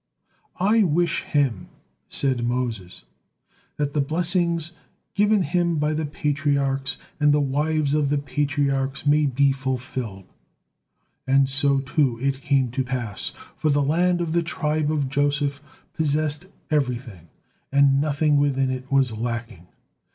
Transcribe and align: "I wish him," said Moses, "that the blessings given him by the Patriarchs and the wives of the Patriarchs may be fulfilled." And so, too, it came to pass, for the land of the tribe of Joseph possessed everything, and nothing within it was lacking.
"I 0.59 0.81
wish 0.81 1.21
him," 1.25 1.67
said 2.09 2.43
Moses, 2.43 3.03
"that 3.77 3.93
the 3.93 4.01
blessings 4.01 4.71
given 5.13 5.43
him 5.43 5.75
by 5.77 5.93
the 5.93 6.07
Patriarchs 6.07 6.97
and 7.19 7.31
the 7.31 7.39
wives 7.39 7.93
of 7.93 8.09
the 8.09 8.17
Patriarchs 8.17 9.05
may 9.05 9.27
be 9.27 9.51
fulfilled." 9.51 10.25
And 11.27 11.47
so, 11.47 11.81
too, 11.81 12.17
it 12.19 12.41
came 12.41 12.71
to 12.71 12.83
pass, 12.83 13.31
for 13.55 13.69
the 13.69 13.83
land 13.83 14.21
of 14.21 14.33
the 14.33 14.41
tribe 14.41 14.91
of 14.91 15.07
Joseph 15.07 15.61
possessed 15.93 16.47
everything, 16.71 17.29
and 17.71 18.01
nothing 18.01 18.37
within 18.37 18.71
it 18.71 18.91
was 18.91 19.11
lacking. 19.15 19.67